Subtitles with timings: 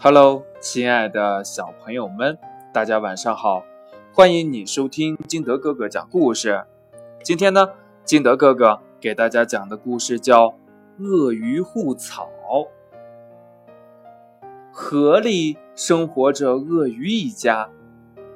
[0.00, 2.38] Hello，亲爱的小朋友们，
[2.72, 3.64] 大家晚上好！
[4.12, 6.64] 欢迎你收听金德哥哥讲故事。
[7.24, 7.70] 今天呢，
[8.04, 10.50] 金德哥哥给大家讲的故事叫
[11.00, 12.28] 《鳄鱼护草》。
[14.70, 17.68] 河里生活着鳄鱼一家，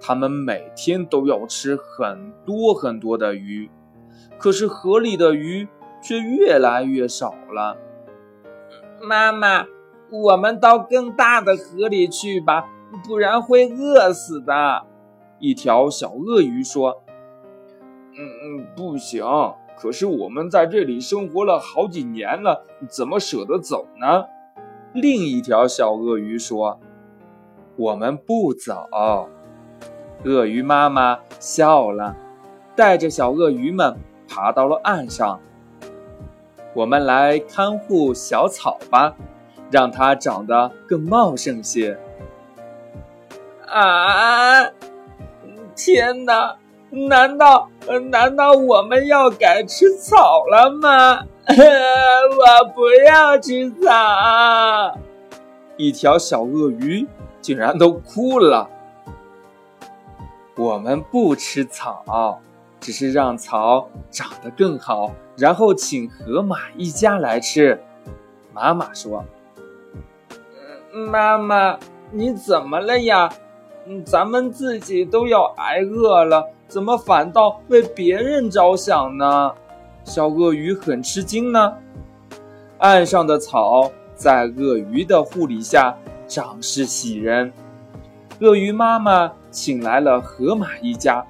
[0.00, 3.70] 他们每天都要吃很多很多的鱼，
[4.36, 5.68] 可是河里的鱼
[6.02, 7.76] 却越来越少了。
[9.00, 9.64] 妈妈。
[10.12, 12.68] 我们到更大的河里去吧，
[13.08, 14.84] 不然会饿死的。
[15.38, 17.02] 一条小鳄鱼说
[18.12, 19.24] ：“嗯嗯，不行。
[19.74, 24.26] 可是我们在这里生活了好几年了，怎么舍得走呢？”
[24.92, 26.78] 另一条小鳄鱼说
[27.76, 28.86] ：“我们不走。”
[30.24, 32.14] 鳄鱼妈妈笑了，
[32.76, 33.96] 带着小鳄鱼们
[34.28, 35.40] 爬到了岸上。
[36.74, 39.16] 我们来看护小草吧。
[39.72, 41.98] 让它长得更茂盛些。
[43.66, 44.62] 啊！
[45.74, 46.56] 天哪！
[46.90, 47.70] 难道
[48.10, 51.24] 难道我们要改吃草了吗？
[51.48, 54.98] 我不要吃草！
[55.78, 57.06] 一条小鳄鱼
[57.40, 58.68] 竟然都哭了。
[60.54, 62.38] 我们不吃草，
[62.78, 67.82] 只是让草长得更好，然后请河马一家来吃。
[68.52, 69.24] 妈妈说。
[70.92, 71.78] 妈妈，
[72.10, 73.26] 你怎么了呀？
[74.04, 79.50] 咱们自己都要挨饿了，怎么反倒为别人着想呢？
[80.04, 81.72] 小鳄鱼很吃惊呢。
[82.76, 85.96] 岸上的草在鳄鱼的护理下
[86.28, 87.50] 长势喜人。
[88.40, 91.24] 鳄鱼妈妈请来了河马一家，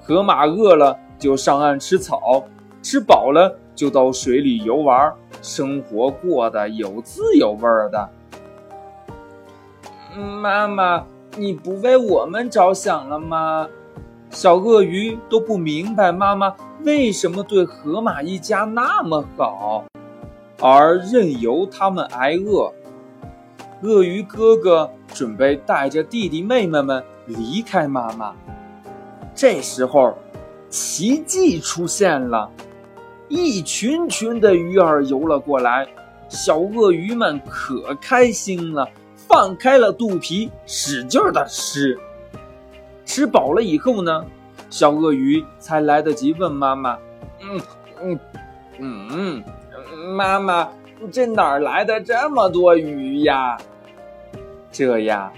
[0.00, 2.44] 河马饿了就上岸吃草，
[2.80, 8.08] 吃饱了就到水里游玩，生活过得有滋有味的。
[10.20, 11.04] 妈妈，
[11.36, 13.68] 你不为我们着想了吗？
[14.30, 19.84] 小鳄鱼都不明白妈妈为什么对河马一家那么好，
[20.60, 22.72] 而任由他们挨饿。
[23.82, 28.34] 鳄鱼哥哥准备带着弟弟妹妹们离开妈妈，
[29.34, 30.16] 这时候，
[30.68, 32.50] 奇迹出现了，
[33.28, 35.86] 一群群的鱼儿游了过来，
[36.28, 38.88] 小鳄鱼们可开心了。
[39.26, 41.98] 放开了肚皮，使劲的吃。
[43.04, 44.24] 吃饱了以后呢，
[44.70, 46.98] 小鳄鱼才来得及问妈妈
[48.02, 48.18] ：“嗯
[48.78, 49.44] 嗯嗯，
[50.16, 50.68] 妈妈，
[51.12, 53.56] 这哪儿来的这么多鱼呀？”
[54.72, 55.32] 这呀，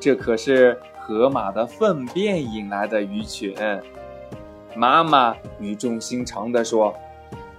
[0.00, 3.54] 这可是河马的粪便引来的鱼群。
[4.74, 6.94] 妈妈语重心长地说：“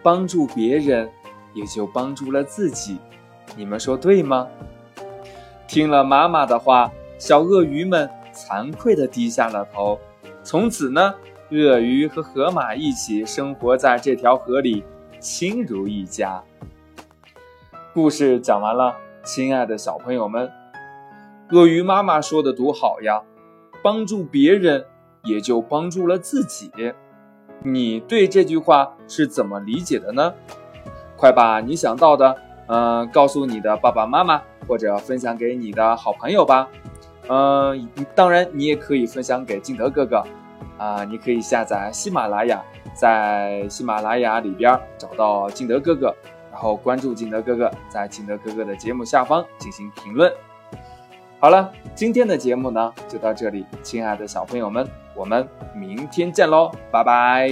[0.02, 1.10] 帮助别人，
[1.54, 2.98] 也就帮助了自己。
[3.56, 4.48] 你们说对吗？”
[5.68, 10.00] 听了妈妈的话，小鳄鱼们惭愧地低下了头。
[10.44, 11.14] 从此呢，
[11.50, 14.84] 鳄鱼和河马一起生活在这条河里，
[15.20, 16.44] 亲如一家。
[17.94, 20.52] 故事讲完了，亲爱的小朋友们，
[21.52, 23.22] 鳄鱼妈妈说的多好呀！
[23.82, 24.86] 帮助别人，
[25.24, 26.72] 也就帮助了自己。
[27.64, 30.34] 你对这句话是怎么理解的呢？
[31.16, 32.36] 快把你想到的，
[32.74, 34.42] 嗯，告诉你的爸爸妈妈。
[34.66, 36.70] 或者分享给你的好朋友吧，
[37.28, 37.86] 嗯，
[38.16, 40.24] 当然你也可以分享给敬德哥哥，
[40.78, 42.64] 啊，你可以下载喜马拉雅，
[42.94, 46.16] 在喜马拉雅里边找到敬德哥哥，
[46.50, 50.32] 然后关注敬德哥哥，在敬德哥哥的节目下方进行评论。
[51.42, 55.46] 好了，今天的节目呢就到这里，亲爱的小朋友们，我们
[55.76, 57.50] 明天见喽，拜拜。